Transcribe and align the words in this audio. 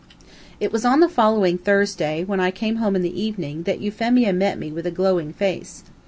It 0.59 0.71
was 0.71 0.83
on 0.83 0.99
the 0.99 1.07
following 1.07 1.59
Thursday, 1.59 2.23
when 2.23 2.39
I 2.39 2.49
came 2.49 2.77
home 2.77 2.95
in 2.95 3.03
the 3.03 3.21
evening, 3.21 3.61
that 3.69 3.81
Euphemia 3.81 4.33
met 4.33 4.57
me 4.57 4.71
with 4.71 4.87
a 4.87 4.89
glowing 4.89 5.31
face. 5.31 5.83